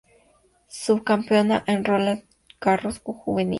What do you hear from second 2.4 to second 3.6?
Garros Juvenil.